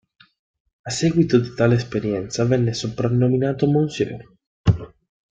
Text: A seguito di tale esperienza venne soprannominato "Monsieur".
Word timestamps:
A 0.83 0.89
seguito 0.89 1.37
di 1.37 1.53
tale 1.53 1.75
esperienza 1.75 2.43
venne 2.45 2.73
soprannominato 2.73 3.67
"Monsieur". 3.69 4.25